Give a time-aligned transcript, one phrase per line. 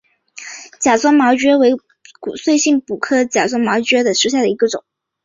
[0.79, 1.73] 假钻毛蕨为
[2.19, 2.57] 骨碎
[2.87, 4.83] 补科假钻毛蕨属下的一个种。